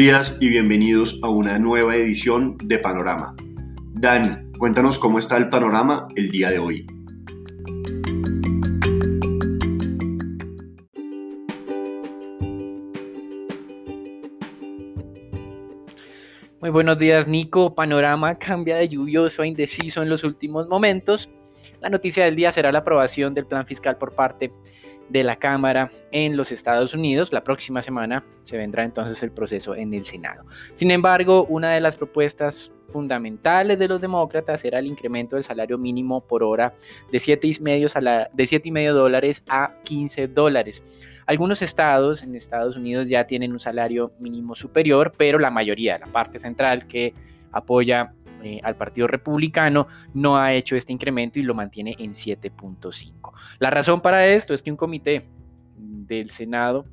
[0.00, 3.36] Buenos días y bienvenidos a una nueva edición de Panorama.
[3.92, 6.86] Dani, cuéntanos cómo está el panorama el día de hoy.
[16.62, 21.28] Muy buenos días Nico, panorama cambia de lluvioso a indeciso en los últimos momentos.
[21.82, 24.50] La noticia del día será la aprobación del plan fiscal por parte
[25.10, 27.32] de la Cámara en los Estados Unidos.
[27.32, 30.44] La próxima semana se vendrá entonces el proceso en el Senado.
[30.76, 35.78] Sin embargo, una de las propuestas fundamentales de los demócratas era el incremento del salario
[35.78, 36.74] mínimo por hora
[37.12, 40.82] de 7,5 de 7,5 dólares a 15 dólares.
[41.26, 46.06] Algunos estados en Estados Unidos ya tienen un salario mínimo superior, pero la mayoría, la
[46.06, 47.14] parte central que
[47.52, 53.32] apoya eh, al Partido Republicano no ha hecho este incremento y lo mantiene en 7.5.
[53.58, 55.26] La razón para esto es que un comité
[55.76, 56.84] del Senado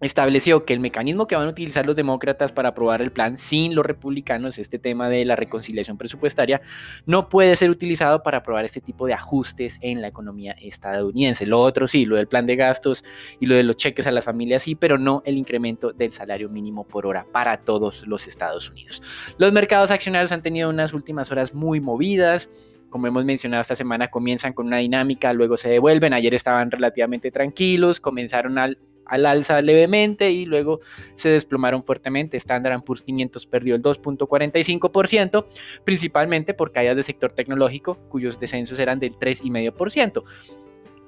[0.00, 3.74] estableció que el mecanismo que van a utilizar los demócratas para aprobar el plan sin
[3.74, 6.60] los republicanos, este tema de la reconciliación presupuestaria,
[7.06, 11.46] no puede ser utilizado para aprobar este tipo de ajustes en la economía estadounidense.
[11.46, 13.04] Lo otro sí, lo del plan de gastos
[13.40, 16.48] y lo de los cheques a las familias sí, pero no el incremento del salario
[16.48, 19.02] mínimo por hora para todos los Estados Unidos.
[19.38, 22.48] Los mercados accionarios han tenido unas últimas horas muy movidas
[22.90, 26.14] como hemos mencionado esta semana, comienzan con una dinámica, luego se devuelven.
[26.14, 28.78] Ayer estaban relativamente tranquilos, comenzaron al
[29.08, 30.80] al alza levemente y luego
[31.16, 32.36] se desplomaron fuertemente.
[32.36, 35.46] Standard Poor's 500 perdió el 2.45%,
[35.84, 40.22] principalmente por caídas del sector tecnológico, cuyos descensos eran del 3,5%.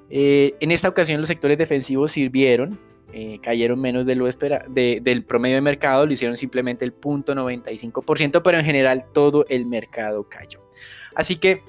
[0.09, 2.77] Eh, en esta ocasión los sectores defensivos sirvieron,
[3.13, 8.41] eh, cayeron menos de lo espera, del promedio de mercado, lo hicieron simplemente el 0.95%,
[8.43, 10.59] pero en general todo el mercado cayó.
[11.15, 11.61] Así que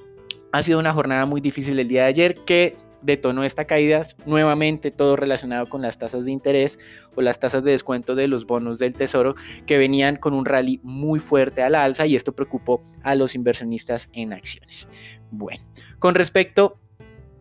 [0.53, 4.91] ha sido una jornada muy difícil el día de ayer que detonó esta caída, nuevamente
[4.91, 6.79] todo relacionado con las tasas de interés
[7.15, 9.35] o las tasas de descuento de los bonos del tesoro
[9.67, 13.35] que venían con un rally muy fuerte a la alza y esto preocupó a los
[13.35, 14.87] inversionistas en acciones.
[15.31, 15.65] Bueno,
[15.99, 16.79] con respecto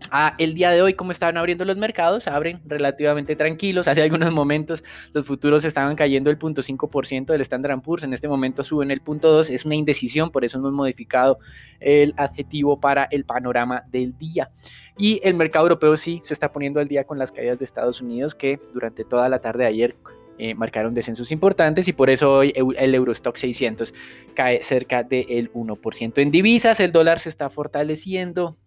[0.10, 2.28] a el día de hoy, ¿cómo estaban abriendo los mercados?
[2.28, 3.88] Abren relativamente tranquilos.
[3.88, 8.04] Hace algunos momentos los futuros estaban cayendo el 0.5% del Standard Poor's.
[8.04, 9.50] En este momento suben el 0.2%.
[9.50, 11.40] Es una indecisión, por eso hemos modificado
[11.80, 14.50] el adjetivo para el panorama del día.
[14.98, 18.02] Y el mercado europeo sí se está poniendo al día con las caídas de Estados
[18.02, 19.96] Unidos que durante toda la tarde de ayer
[20.38, 23.94] eh, marcaron descensos importantes y por eso hoy el Eurostock 600
[24.34, 26.14] cae cerca del 1%.
[26.18, 28.58] En divisas el dólar se está fortaleciendo,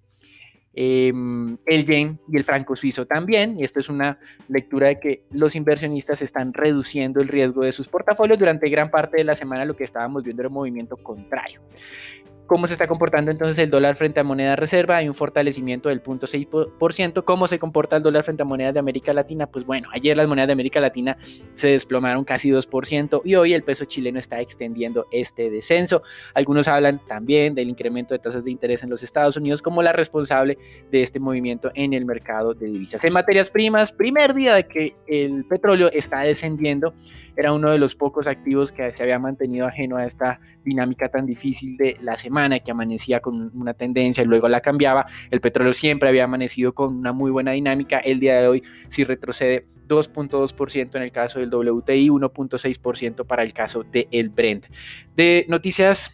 [0.75, 4.19] em, el yen y el franco suizo también, y esto es una
[4.49, 9.19] lectura de que los inversionistas están reduciendo el riesgo de sus portafolios durante gran parte
[9.19, 11.61] de la semana, lo que estábamos viendo era un movimiento contrario.
[12.47, 14.99] ¿Cómo se está comportando entonces el dólar frente a moneda reserva?
[14.99, 17.25] Hay un fortalecimiento del 0.6%.
[17.25, 19.47] ¿Cómo se comporta el dólar frente a monedas de América Latina?
[19.47, 21.17] Pues bueno, ayer las monedas de América Latina
[21.55, 26.03] se desplomaron casi 2% y hoy el peso chileno está extendiendo este descenso.
[26.35, 29.93] Algunos hablan también del incremento de tasas de interés en los Estados Unidos como la
[29.93, 30.59] responsable
[30.91, 33.03] de este movimiento en el mercado de divisas.
[33.05, 36.93] En materias primas, primer día de que el petróleo está descendiendo
[37.37, 41.27] era uno de los pocos activos que se había mantenido ajeno a esta dinámica tan
[41.27, 45.07] difícil de la semana, que amanecía con una tendencia y luego la cambiaba.
[45.31, 47.99] El petróleo siempre había amanecido con una muy buena dinámica.
[47.99, 53.53] El día de hoy sí retrocede 2.2% en el caso del WTI, 1.6% para el
[53.53, 54.67] caso del el Brent.
[55.17, 56.11] De noticias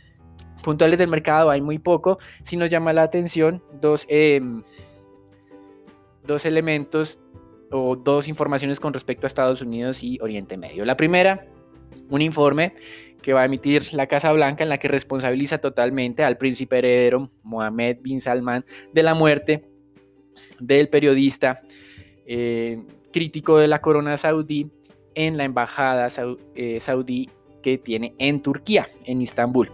[0.62, 2.18] puntuales del mercado hay muy poco.
[2.44, 4.62] Si nos llama la atención dos, em,
[6.26, 7.18] dos elementos
[7.70, 10.84] o dos informaciones con respecto a Estados Unidos y Oriente Medio.
[10.84, 11.46] La primera,
[12.08, 12.74] un informe
[13.22, 17.30] que va a emitir la Casa Blanca en la que responsabiliza totalmente al príncipe heredero
[17.42, 19.64] Mohammed bin Salman de la muerte
[20.58, 21.60] del periodista
[22.26, 22.82] eh,
[23.12, 24.70] crítico de la corona saudí
[25.14, 26.08] en la embajada
[26.54, 27.28] eh, saudí
[27.62, 29.70] que tiene en Turquía, en Istambul.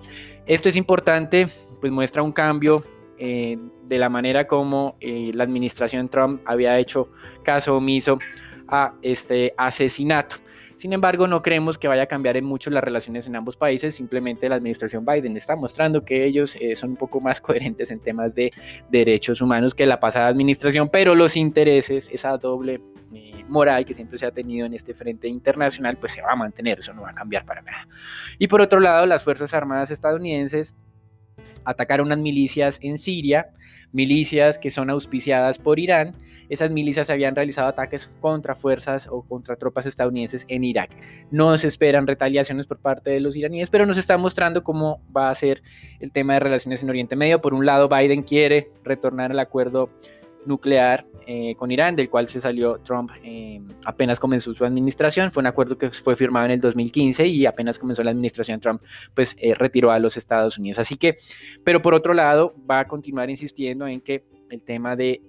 [0.46, 1.48] Esto es importante,
[1.80, 2.84] pues muestra un cambio
[3.18, 7.08] eh, de la manera como eh, la administración Trump había hecho
[7.42, 8.18] caso omiso
[8.68, 10.36] a este asesinato.
[10.78, 13.94] Sin embargo, no creemos que vaya a cambiar en mucho las relaciones en ambos países,
[13.94, 18.00] simplemente la administración Biden está mostrando que ellos eh, son un poco más coherentes en
[18.00, 18.52] temas de
[18.90, 22.80] derechos humanos que la pasada administración, pero los intereses, esa doble
[23.48, 26.80] moral que siempre se ha tenido en este frente internacional, pues se va a mantener,
[26.80, 27.88] eso no va a cambiar para nada.
[28.38, 30.74] Y por otro lado, las Fuerzas Armadas estadounidenses
[31.66, 33.48] atacaron unas milicias en Siria,
[33.92, 36.14] milicias que son auspiciadas por Irán.
[36.48, 40.90] Esas milicias habían realizado ataques contra fuerzas o contra tropas estadounidenses en Irak.
[41.32, 45.30] No se esperan retaliaciones por parte de los iraníes, pero nos está mostrando cómo va
[45.30, 45.62] a ser
[45.98, 47.40] el tema de relaciones en Oriente Medio.
[47.40, 49.90] Por un lado, Biden quiere retornar al acuerdo
[50.46, 55.32] nuclear eh, con Irán, del cual se salió Trump eh, apenas comenzó su administración.
[55.32, 58.80] Fue un acuerdo que fue firmado en el 2015 y apenas comenzó la administración Trump,
[59.14, 60.78] pues eh, retiró a los Estados Unidos.
[60.78, 61.18] Así que,
[61.64, 65.20] pero por otro lado, va a continuar insistiendo en que el tema de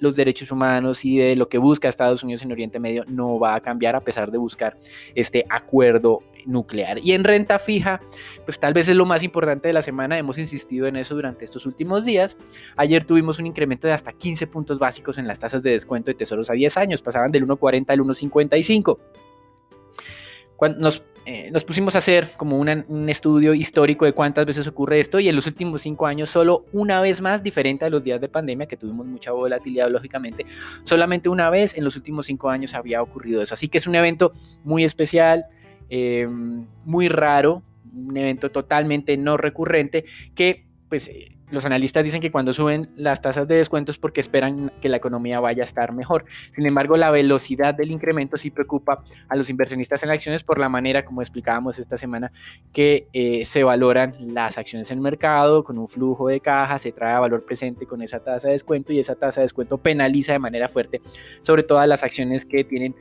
[0.00, 3.54] los derechos humanos y de lo que busca Estados Unidos en Oriente Medio no va
[3.54, 4.76] a cambiar a pesar de buscar
[5.14, 6.98] este acuerdo nuclear.
[6.98, 8.00] Y en renta fija,
[8.44, 11.44] pues tal vez es lo más importante de la semana, hemos insistido en eso durante
[11.44, 12.36] estos últimos días.
[12.76, 16.14] Ayer tuvimos un incremento de hasta 15 puntos básicos en las tasas de descuento de
[16.14, 18.98] tesoros a 10 años, pasaban del 1.40 al 1.55.
[20.56, 25.00] Cuando nos, eh, nos, pusimos a hacer como un estudio histórico de cuántas veces ocurre
[25.00, 28.20] esto y en los últimos cinco años solo una vez más, diferente a los días
[28.20, 30.46] de pandemia que tuvimos mucha volatilidad lógicamente,
[30.84, 33.54] solamente una vez en los últimos cinco años había ocurrido eso.
[33.54, 34.32] Así que es un evento
[34.64, 35.44] muy especial,
[35.90, 37.62] Em, muy raro,
[37.94, 40.04] un evento totalmente no recurrente
[40.34, 44.20] que pues eh, los analistas dicen que cuando suben las tasas de descuento es porque
[44.20, 46.24] esperan que la economía vaya a estar mejor.
[46.54, 50.68] Sin embargo, la velocidad del incremento sí preocupa a los inversionistas en acciones por la
[50.68, 52.32] manera, como explicábamos esta semana,
[52.72, 56.92] que eh, se valoran las acciones en el mercado con un flujo de caja, se
[56.92, 60.38] trae valor presente con esa tasa de descuento y esa tasa de descuento penaliza de
[60.38, 61.00] manera fuerte
[61.42, 62.94] sobre todas las acciones que tienen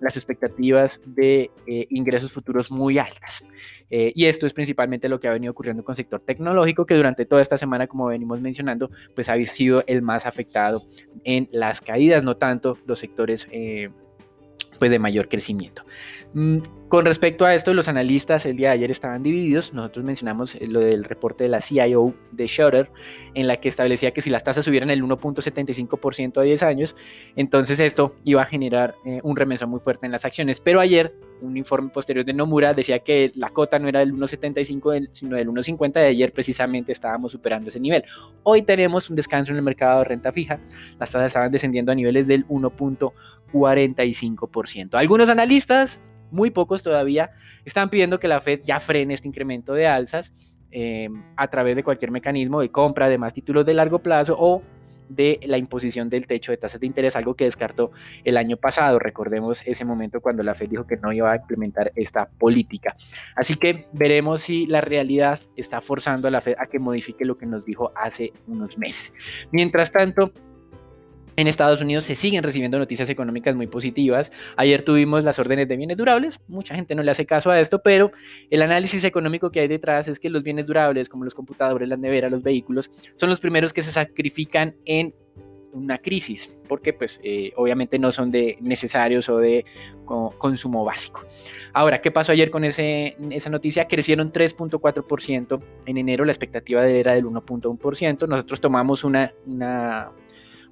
[0.00, 3.42] las expectativas de eh, ingresos futuros muy altas.
[3.90, 6.94] Eh, y esto es principalmente lo que ha venido ocurriendo con el sector tecnológico, que
[6.94, 10.82] durante toda esta semana, como venimos mencionando, pues ha sido el más afectado
[11.24, 13.88] en las caídas, no tanto los sectores eh,
[14.78, 15.82] pues de mayor crecimiento.
[16.34, 16.58] Mm,
[16.88, 19.72] con respecto a esto, los analistas el día de ayer estaban divididos.
[19.72, 22.90] Nosotros mencionamos eh, lo del reporte de la CIO de Shutter,
[23.34, 26.96] en la que establecía que si las tasas subieran el 1.75% a 10 años,
[27.36, 30.60] entonces esto iba a generar eh, un remesón muy fuerte en las acciones.
[30.60, 35.10] Pero ayer, un informe posterior de Nomura decía que la cota no era del 1.75,
[35.12, 35.92] sino del 1.50.
[35.92, 38.04] De ayer precisamente estábamos superando ese nivel.
[38.42, 40.58] Hoy tenemos un descanso en el mercado de renta fija.
[40.98, 44.94] Las tasas estaban descendiendo a niveles del 1.45%.
[44.94, 45.98] Algunos analistas
[46.30, 47.30] muy pocos todavía,
[47.64, 50.32] están pidiendo que la Fed ya frene este incremento de alzas
[50.70, 54.62] eh, a través de cualquier mecanismo de compra de más títulos de largo plazo o
[55.08, 57.90] de la imposición del techo de tasas de interés, algo que descartó
[58.24, 58.98] el año pasado.
[58.98, 62.94] Recordemos ese momento cuando la Fed dijo que no iba a implementar esta política.
[63.34, 67.38] Así que veremos si la realidad está forzando a la Fed a que modifique lo
[67.38, 69.12] que nos dijo hace unos meses.
[69.50, 70.32] Mientras tanto,
[71.38, 74.32] en Estados Unidos se siguen recibiendo noticias económicas muy positivas.
[74.56, 76.40] Ayer tuvimos las órdenes de bienes durables.
[76.48, 78.10] Mucha gente no le hace caso a esto, pero
[78.50, 81.98] el análisis económico que hay detrás es que los bienes durables, como los computadores, las
[82.00, 85.14] neveras, los vehículos, son los primeros que se sacrifican en
[85.72, 89.64] una crisis, porque pues eh, obviamente no son de necesarios o de
[90.04, 91.22] consumo básico.
[91.72, 93.86] Ahora, ¿qué pasó ayer con ese, esa noticia?
[93.86, 98.26] Crecieron 3.4% en enero, la expectativa era del 1.1%.
[98.26, 100.10] Nosotros tomamos una, una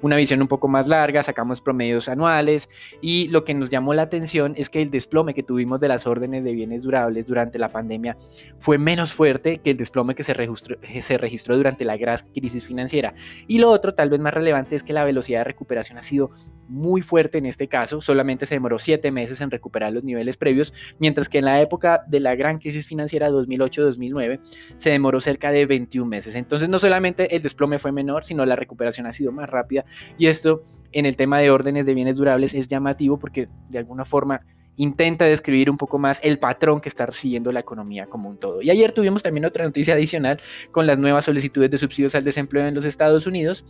[0.02, 2.68] una visión un poco más larga, sacamos promedios anuales
[3.00, 6.06] y lo que nos llamó la atención es que el desplome que tuvimos de las
[6.06, 8.16] órdenes de bienes durables durante la pandemia
[8.60, 12.64] fue menos fuerte que el desplome que se registró, se registró durante la gran crisis
[12.64, 13.14] financiera.
[13.46, 16.30] Y lo otro, tal vez más relevante, es que la velocidad de recuperación ha sido
[16.68, 20.72] muy fuerte en este caso, solamente se demoró siete meses en recuperar los niveles previos,
[20.98, 24.40] mientras que en la época de la gran crisis financiera 2008-2009
[24.78, 26.34] se demoró cerca de 21 meses.
[26.34, 29.84] Entonces no solamente el desplome fue menor, sino la recuperación ha sido más rápida
[30.18, 30.62] y esto
[30.92, 34.40] en el tema de órdenes de bienes durables es llamativo porque de alguna forma
[34.76, 38.62] intenta describir un poco más el patrón que está siguiendo la economía como un todo.
[38.62, 40.40] Y ayer tuvimos también otra noticia adicional
[40.70, 43.64] con las nuevas solicitudes de subsidios al desempleo en los Estados Unidos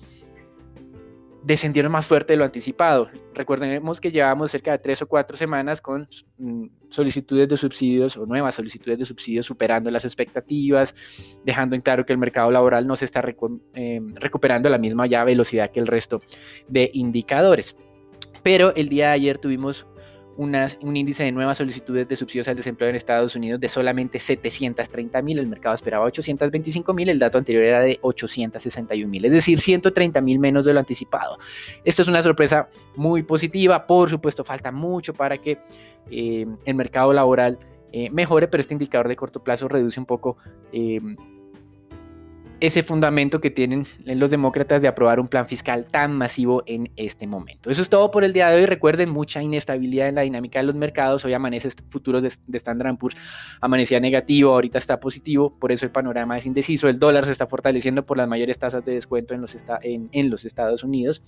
[1.47, 3.09] descendieron más fuerte de lo anticipado.
[3.33, 8.27] Recordemos que llevamos cerca de tres o cuatro semanas con mm, solicitudes de subsidios o
[8.27, 10.93] nuevas solicitudes de subsidios superando las expectativas,
[11.45, 13.25] dejando en claro que el mercado laboral no se está
[13.75, 16.21] eh, recuperando a la misma ya velocidad que el resto
[16.67, 17.77] de indicadores.
[18.43, 19.87] Pero el día de ayer tuvimos
[20.37, 25.23] un índice de nuevas solicitudes de subsidios al desempleo en Estados Unidos de solamente 730
[25.23, 29.61] mil, el mercado esperaba 825 mil, el dato anterior era de 861 mil, es decir,
[29.61, 31.39] 130 mil menos de lo anticipado.
[31.85, 35.59] Esto es una sorpresa muy positiva, por supuesto falta mucho para que
[36.11, 37.59] eh, el mercado laboral
[37.93, 40.37] eh, mejore, pero este indicador de corto plazo reduce un poco
[40.73, 41.01] eh,
[42.61, 47.27] ese fundamento que tienen los demócratas de aprobar un plan fiscal tan masivo en este
[47.27, 47.71] momento.
[47.71, 48.67] Eso es todo por el día de hoy.
[48.67, 51.25] Recuerden, mucha inestabilidad en la dinámica de los mercados.
[51.25, 53.17] Hoy amanece este futuro de, Standard Poor's,
[53.61, 56.89] amanecía negativo, ahorita está positivo, por eso el panorama es indeciso.
[56.89, 60.45] El dólar se está fortaleciendo por las mayores tasas de descuento en los, en los
[60.45, 61.23] Estados Unidos.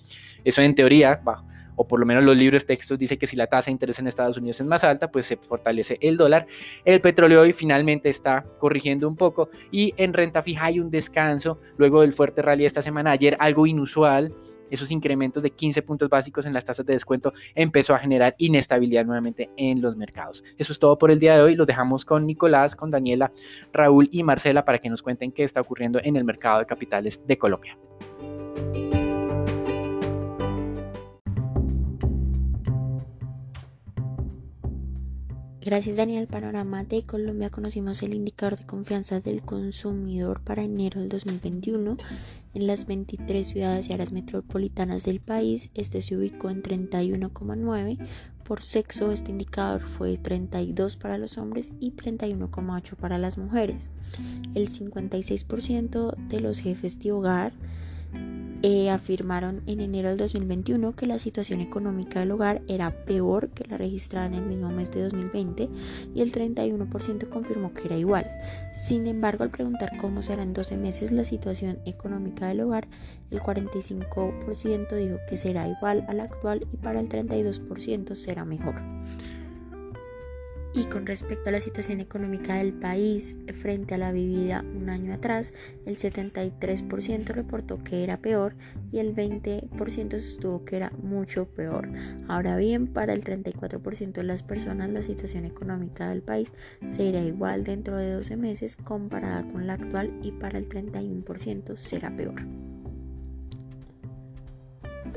[0.44, 1.44] Eso en teoría, bajo
[1.78, 4.08] o por lo menos los libros textos dice que si la tasa de interés en
[4.08, 6.46] Estados Unidos es más alta, pues se fortalece el dólar.
[6.84, 11.60] El petróleo hoy finalmente está corrigiendo un poco y en renta fija hay un descanso
[11.76, 13.12] luego del fuerte rally esta semana.
[13.12, 14.34] Ayer algo inusual
[14.70, 19.06] esos incrementos de 15 puntos básicos en las tasas de descuento empezó a generar inestabilidad
[19.06, 20.44] nuevamente en los mercados.
[20.58, 21.54] Eso es todo por el día de hoy.
[21.54, 23.32] Los dejamos con Nicolás, con Daniela,
[23.72, 27.20] Raúl y Marcela para que nos cuenten qué está ocurriendo en el mercado de capitales
[27.26, 27.78] de Colombia.
[35.68, 41.10] Gracias Daniel panorama de Colombia conocimos el indicador de confianza del consumidor para enero del
[41.10, 41.98] 2021
[42.54, 45.68] en las 23 ciudades y áreas metropolitanas del país.
[45.74, 47.98] Este se ubicó en 31,9.
[48.44, 53.90] Por sexo este indicador fue 32 para los hombres y 31,8 para las mujeres.
[54.54, 57.52] El 56% de los jefes de hogar
[58.62, 63.64] eh, afirmaron en enero del 2021 que la situación económica del hogar era peor que
[63.68, 65.68] la registrada en el mismo mes de 2020
[66.14, 68.30] y el 31% confirmó que era igual.
[68.72, 72.88] Sin embargo, al preguntar cómo será en 12 meses la situación económica del hogar,
[73.30, 78.74] el 45% dijo que será igual a la actual y para el 32% será mejor.
[80.78, 85.12] Y con respecto a la situación económica del país frente a la vivida un año
[85.12, 85.52] atrás,
[85.86, 88.54] el 73% reportó que era peor
[88.92, 91.88] y el 20% sostuvo que era mucho peor.
[92.28, 96.52] Ahora bien, para el 34% de las personas la situación económica del país
[96.84, 102.14] será igual dentro de 12 meses comparada con la actual y para el 31% será
[102.14, 102.46] peor.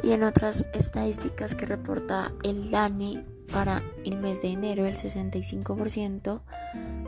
[0.01, 6.41] Y en otras estadísticas que reporta el DANE, para el mes de enero, el 65%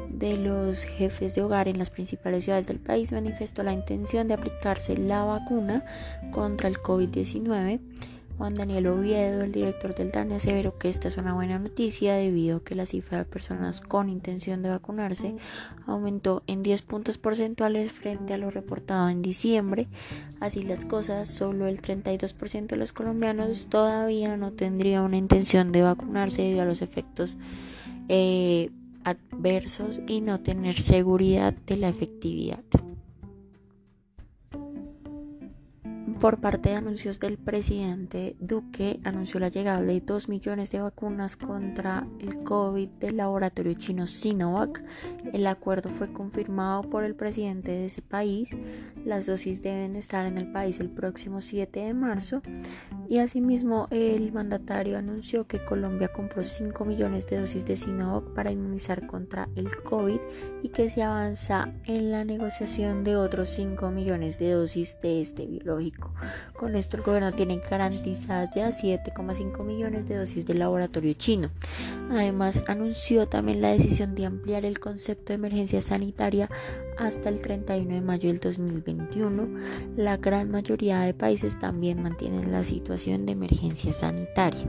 [0.09, 4.35] de los jefes de hogar en las principales ciudades del país manifestó la intención de
[4.35, 5.85] aplicarse la vacuna
[6.31, 7.79] contra el COVID-19
[8.37, 12.57] Juan Daniel Oviedo, el director del DANE, aseveró que esta es una buena noticia debido
[12.57, 15.35] a que la cifra de personas con intención de vacunarse
[15.85, 19.87] aumentó en 10 puntos porcentuales frente a lo reportado en diciembre.
[20.39, 25.83] Así las cosas, solo el 32% de los colombianos todavía no tendría una intención de
[25.83, 27.37] vacunarse debido a los efectos
[28.09, 28.71] eh,
[29.03, 32.63] adversos y no tener seguridad de la efectividad.
[36.23, 41.35] Por parte de anuncios del presidente Duque, anunció la llegada de 2 millones de vacunas
[41.35, 44.81] contra el COVID del laboratorio chino Sinovac.
[45.33, 48.55] El acuerdo fue confirmado por el presidente de ese país.
[49.03, 52.41] Las dosis deben estar en el país el próximo 7 de marzo.
[53.09, 58.49] Y asimismo, el mandatario anunció que Colombia compró 5 millones de dosis de Sinovac para
[58.49, 60.19] inmunizar contra el COVID
[60.63, 65.45] y que se avanza en la negociación de otros 5 millones de dosis de este
[65.45, 66.12] biológico.
[66.55, 71.49] Con esto el gobierno tiene garantizadas ya 7,5 millones de dosis del laboratorio chino.
[72.11, 76.49] Además, anunció también la decisión de ampliar el concepto de emergencia sanitaria
[76.97, 79.47] hasta el 31 de mayo del 2021.
[79.95, 84.67] La gran mayoría de países también mantienen la situación de emergencia sanitaria.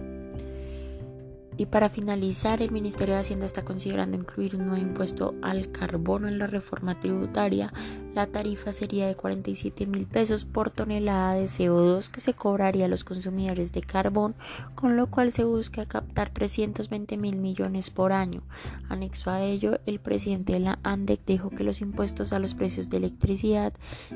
[1.56, 6.26] Y para finalizar, el Ministerio de Hacienda está considerando incluir un nuevo impuesto al carbono
[6.26, 7.72] en la reforma tributaria.
[8.14, 12.88] La tarifa sería de 47 mil pesos por tonelada de CO2 que se cobraría a
[12.88, 14.37] los consumidores de carbón,
[14.76, 18.44] con lo cual se busca captar 320 mil millones por año.
[18.88, 22.88] Anexo a ello, el presidente de la ANDEC dijo que los impuestos a los precios
[22.88, 23.73] de electricidad,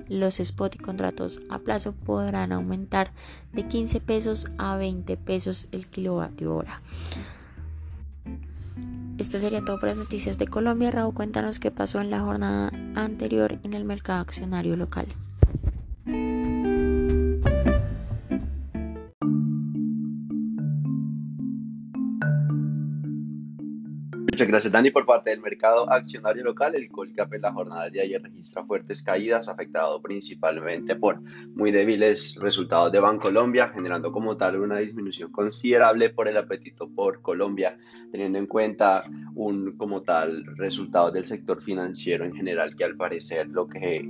[0.08, 3.12] los spot y contratos a plazo podrán aumentar
[3.52, 6.82] de 15 pesos a 20 pesos el kilovatio hora.
[9.18, 10.92] Esto sería todo por las noticias de Colombia.
[10.92, 15.06] Raúl, cuéntanos qué pasó en la jornada anterior en el mercado accionario local.
[24.38, 24.92] Muchas gracias, Dani.
[24.92, 29.02] Por parte del mercado accionario local, el Colcap en la jornada de ayer registra fuertes
[29.02, 31.20] caídas, afectado principalmente por
[31.56, 37.20] muy débiles resultados de Bancolombia, generando como tal una disminución considerable por el apetito por
[37.20, 37.78] Colombia,
[38.12, 39.02] teniendo en cuenta
[39.34, 44.08] un como tal resultado del sector financiero en general, que al parecer lo que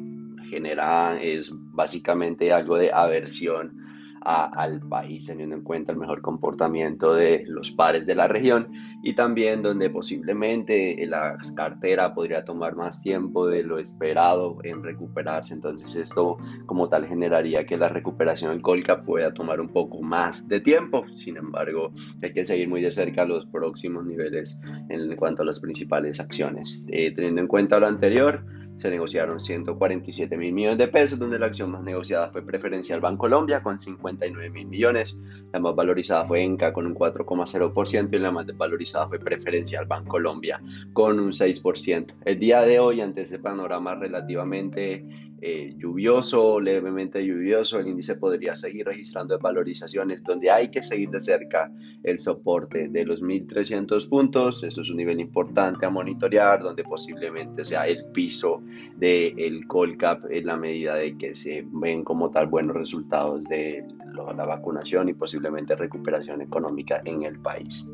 [0.50, 3.88] genera es básicamente algo de aversión
[4.28, 8.70] al país, teniendo en cuenta el mejor comportamiento de los pares de la región
[9.02, 15.54] y también donde posiblemente la cartera podría tomar más tiempo de lo esperado en recuperarse.
[15.54, 20.47] Entonces esto como tal generaría que la recuperación del Colca pueda tomar un poco más
[20.47, 21.08] de tiempo.
[21.08, 21.92] Sin embargo,
[22.23, 26.85] hay que seguir muy de cerca los próximos niveles en cuanto a las principales acciones.
[26.88, 28.44] Eh, teniendo en cuenta lo anterior,
[28.78, 33.62] se negociaron 147 mil millones de pesos, donde la acción más negociada fue Preferencial Bancolombia
[33.62, 35.16] con 59 mil millones,
[35.52, 40.61] la más valorizada fue Enca con un 4,0% y la más desvalorizada fue Preferencial Bancolombia
[40.92, 42.14] con un 6%.
[42.25, 48.57] El día de hoy, ante este panorama relativamente eh, lluvioso, levemente lluvioso, el índice podría
[48.57, 54.64] seguir registrando valorizaciones donde hay que seguir de cerca el soporte de los 1300 puntos.
[54.64, 58.62] Eso es un nivel importante a monitorear, donde posiblemente sea el piso
[58.97, 63.85] del el Colcap en la medida de que se ven como tal buenos resultados de
[64.14, 67.88] la vacunación y posiblemente recuperación económica en el país.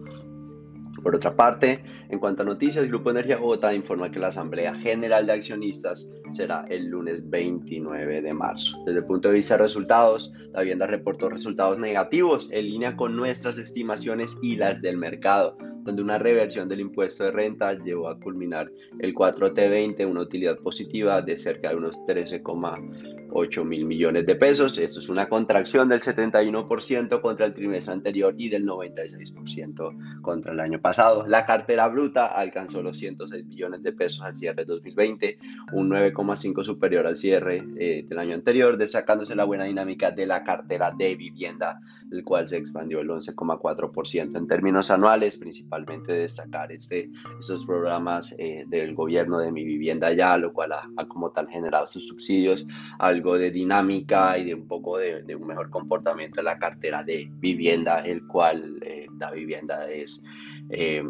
[1.03, 5.27] Por otra parte, en cuanto a noticias, Grupo Energía Bogotá informa que la Asamblea General
[5.27, 8.83] de Accionistas será el lunes 29 de marzo.
[8.87, 13.17] Desde el punto de vista de resultados, la vivienda reportó resultados negativos en línea con
[13.17, 18.19] nuestras estimaciones y las del mercado, donde una reversión del impuesto de renta llevó a
[18.19, 24.79] culminar el 4T20, una utilidad positiva de cerca de unos 13,8 mil millones de pesos.
[24.79, 30.61] Esto es una contracción del 71% contra el trimestre anterior y del 96% contra el
[30.61, 31.25] año pasado.
[31.27, 35.39] La cartera bruta alcanzó los 106 billones de pesos al cierre de 2020,
[35.73, 40.45] un 9,5 superior al cierre eh, del año anterior, destacándose la buena dinámica de la
[40.45, 41.81] cartera de vivienda,
[42.13, 47.11] el cual se expandió el 11,4% en términos anuales, principalmente destacar este,
[47.41, 51.87] estos programas eh, del gobierno de mi vivienda ya, lo cual ha, como tal generado
[51.87, 52.67] sus subsidios,
[52.99, 57.27] algo de dinámica y de un poco de, un mejor comportamiento en la cartera de
[57.39, 60.23] vivienda, el cual eh, la vivienda es
[60.69, 61.03] eh,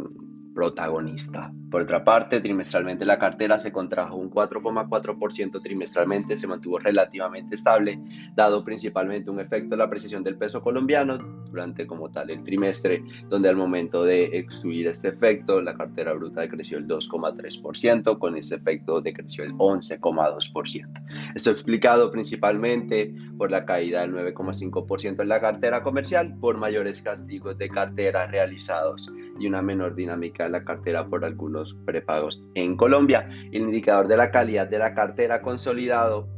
[0.55, 1.53] protagonista.
[1.71, 8.01] Por otra parte, trimestralmente la cartera se contrajo un 4,4% trimestralmente, se mantuvo relativamente estable,
[8.37, 11.19] dado principalmente un efecto de la apreciación del peso colombiano
[11.51, 16.43] durante como tal el trimestre, donde al momento de excluir este efecto, la cartera bruta
[16.43, 21.05] decreció el 2,3%, con este efecto decreció el 11,2%.
[21.35, 27.59] Esto explicado principalmente por la caída del 9,5% en la cartera comercial, por mayores castigos
[27.59, 33.29] de cartera realizados y una menor dinámica la cartera por algunos prepagos en Colombia.
[33.53, 36.29] El indicador de la calidad de la cartera consolidado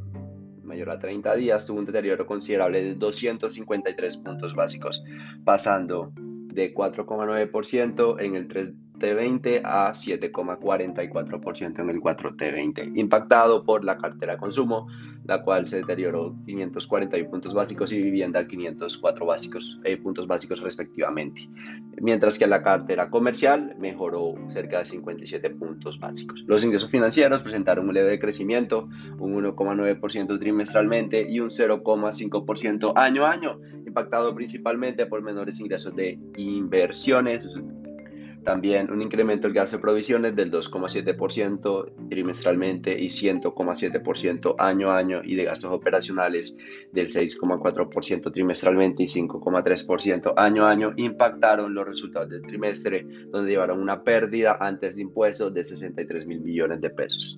[0.66, 5.02] mayor a 30 días tuvo un deterioro considerable de 253 puntos básicos,
[5.44, 13.98] pasando de 4,9% en el 3 T20 a 7,44% en el 4T20, impactado por la
[13.98, 14.88] cartera consumo,
[15.24, 21.42] la cual se deterioró 541 puntos básicos y vivienda 504 básicos, eh, puntos básicos respectivamente,
[22.00, 26.44] mientras que la cartera comercial mejoró cerca de 57 puntos básicos.
[26.46, 33.32] Los ingresos financieros presentaron un leve crecimiento, un 1,9% trimestralmente y un 0,5% año a
[33.32, 37.50] año, impactado principalmente por menores ingresos de inversiones,
[38.46, 45.20] también un incremento del gasto de provisiones del 2,7% trimestralmente y 100,7% año a año
[45.24, 46.54] y de gastos operacionales
[46.92, 53.82] del 6,4% trimestralmente y 5,3% año a año impactaron los resultados del trimestre, donde llevaron
[53.82, 57.36] una pérdida antes de impuestos de 63 mil millones de pesos.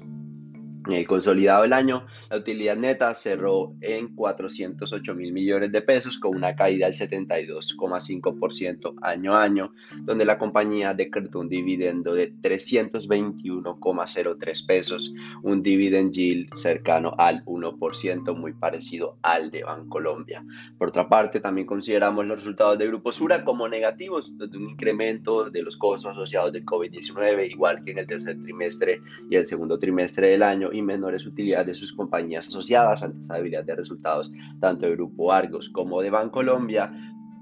[0.88, 6.18] En el consolidado del año, la utilidad neta cerró en 408 mil millones de pesos
[6.18, 9.74] con una caída del 72,5% año a año,
[10.04, 18.34] donde la compañía decretó un dividendo de 321,03 pesos, un dividend yield cercano al 1%,
[18.34, 20.42] muy parecido al de Bancolombia.
[20.78, 25.50] Por otra parte, también consideramos los resultados de Grupo Sura como negativos, donde un incremento
[25.50, 29.78] de los costos asociados del COVID-19, igual que en el tercer trimestre y el segundo
[29.78, 34.32] trimestre del año, y menores utilidades de sus compañías asociadas ante esa debilidad de resultados
[34.60, 36.92] tanto de Grupo Argos como de Bancolombia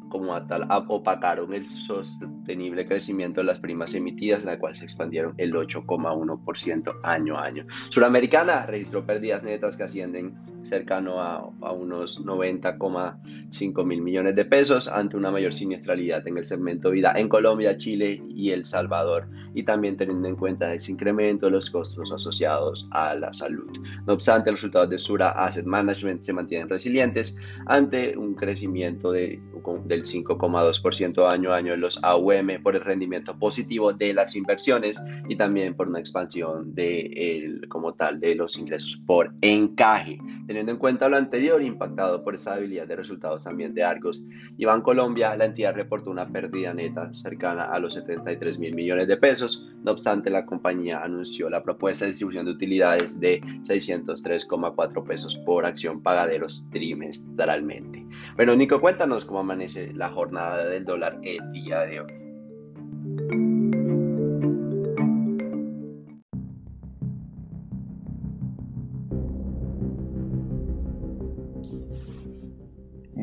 [0.08, 5.34] como a tal opacaron el sostenible crecimiento de las primas emitidas, la cual se expandieron
[5.36, 7.66] el 8,1% año a año.
[7.90, 14.88] Suramericana registró pérdidas netas que ascienden cercano a, a unos 90,5 mil millones de pesos
[14.88, 19.62] ante una mayor siniestralidad en el segmento vida en Colombia, Chile y El Salvador, y
[19.62, 23.70] también teniendo en cuenta ese incremento de los costos asociados a la salud.
[24.06, 29.20] No obstante, los resultados de Sura Asset Management se mantienen resilientes ante un crecimiento de,
[29.26, 29.40] de
[29.84, 35.00] del 5,2% año a año en los AUM por el rendimiento positivo de las inversiones
[35.28, 40.18] y también por una expansión de el, como tal de los ingresos por encaje.
[40.56, 44.24] Teniendo en cuenta lo anterior, impactado por esa debilidad de resultados también de Argos
[44.56, 49.18] y Bancolombia, la entidad reportó una pérdida neta cercana a los 73 mil millones de
[49.18, 49.76] pesos.
[49.84, 55.66] No obstante, la compañía anunció la propuesta de distribución de utilidades de 603,4 pesos por
[55.66, 58.06] acción pagaderos trimestralmente.
[58.36, 63.45] Bueno, Nico, cuéntanos cómo amanece la jornada del dólar el día de hoy.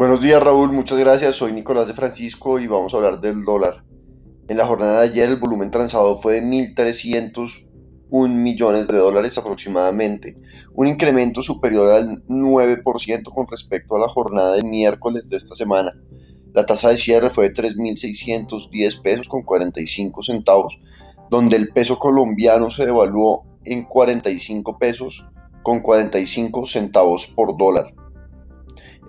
[0.03, 1.37] Buenos días Raúl, muchas gracias.
[1.37, 3.85] Soy Nicolás de Francisco y vamos a hablar del dólar.
[4.49, 10.35] En la jornada de ayer el volumen transado fue de 1.301 millones de dólares aproximadamente,
[10.73, 15.93] un incremento superior al 9% con respecto a la jornada de miércoles de esta semana.
[16.53, 20.81] La tasa de cierre fue de 3.610 pesos con 45 centavos,
[21.29, 25.25] donde el peso colombiano se devaluó en 45 pesos
[25.63, 28.02] con 45 centavos por dólar.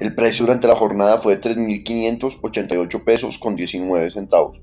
[0.01, 4.61] El precio durante la jornada fue de 3.588 pesos con 19 centavos.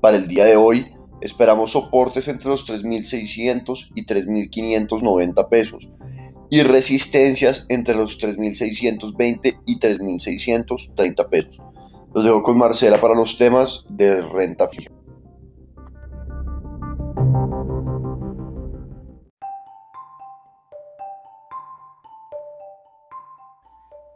[0.00, 0.86] Para el día de hoy
[1.20, 5.88] esperamos soportes entre los 3.600 y 3.590 pesos
[6.50, 11.58] y resistencias entre los 3.620 y 3.630 pesos.
[12.12, 14.90] Los dejo con Marcela para los temas de renta fija.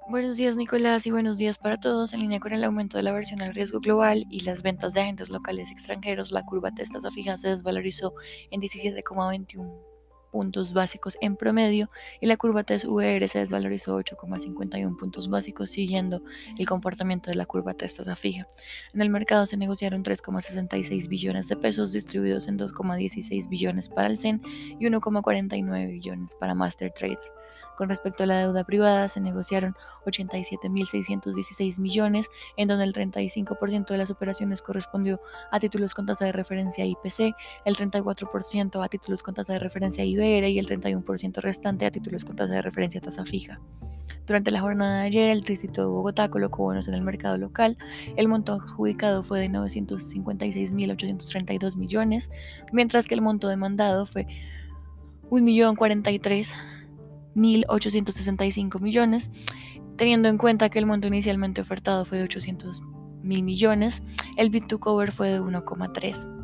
[0.06, 2.12] Buenos días Nicolás y buenos días para todos.
[2.12, 5.00] En línea con el aumento de la versión al riesgo global y las ventas de
[5.00, 8.12] agentes locales extranjeros, la curva de tasas fija se desvalorizó
[8.50, 9.94] en 17,21
[10.30, 11.88] puntos básicos en promedio
[12.20, 16.22] y la curva TES-VR se desvalorizó 8,51 puntos básicos siguiendo
[16.58, 18.46] el comportamiento de la curva tasa fija.
[18.92, 24.18] En el mercado se negociaron 3,66 billones de pesos distribuidos en 2,16 billones para el
[24.18, 24.42] CEN
[24.78, 27.43] y 1,49 billones para Master Trader.
[27.76, 29.74] Con respecto a la deuda privada, se negociaron
[30.06, 36.32] 87.616 millones, en donde el 35% de las operaciones correspondió a títulos con tasa de
[36.32, 37.34] referencia IPC,
[37.64, 42.24] el 34% a títulos con tasa de referencia IBR y el 31% restante a títulos
[42.24, 43.60] con tasa de referencia tasa fija.
[44.26, 47.76] Durante la jornada de ayer, el Distrito de Bogotá colocó bonos en el mercado local.
[48.16, 52.30] El monto adjudicado fue de 956.832 millones,
[52.72, 54.26] mientras que el monto demandado fue
[55.30, 56.73] 1.043.000
[57.36, 59.30] 1.865 millones,
[59.96, 62.82] teniendo en cuenta que el monto inicialmente ofertado fue de 800
[63.22, 64.02] mil millones,
[64.36, 66.43] el bit to cover fue de 1,3.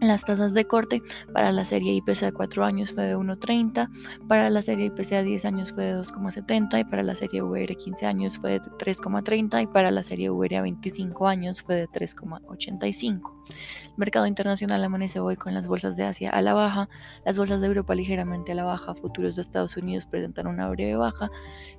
[0.00, 3.88] Las tasas de corte para la serie IPC a 4 años fue de 1,30,
[4.28, 7.74] para la serie IPC a 10 años fue de 2,70 y para la serie VR
[7.74, 11.88] 15 años fue de 3,30 y para la serie VR a 25 años fue de
[11.88, 13.32] 3,85.
[13.48, 16.88] El mercado internacional amanece hoy con las bolsas de Asia a la baja,
[17.24, 20.94] las bolsas de Europa ligeramente a la baja, futuros de Estados Unidos presentan una breve
[20.94, 21.28] baja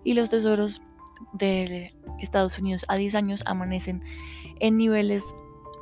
[0.04, 0.82] y los tesoros
[1.32, 4.04] de Estados Unidos a 10 años amanecen
[4.60, 5.24] en niveles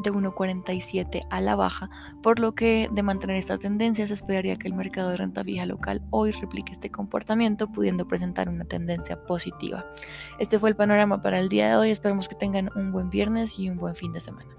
[0.03, 1.89] de 1,47 a la baja,
[2.21, 5.65] por lo que de mantener esta tendencia se esperaría que el mercado de renta fija
[5.65, 9.85] local hoy replique este comportamiento, pudiendo presentar una tendencia positiva.
[10.39, 13.57] Este fue el panorama para el día de hoy, esperamos que tengan un buen viernes
[13.59, 14.56] y un buen fin de semana.